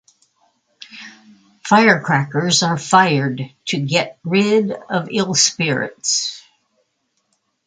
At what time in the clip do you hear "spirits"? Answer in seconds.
5.35-6.41